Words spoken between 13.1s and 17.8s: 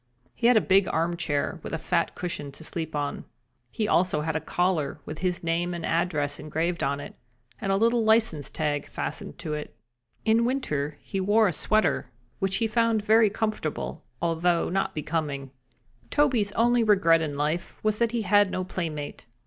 comfortable, although not so becoming. Toby's only regret in life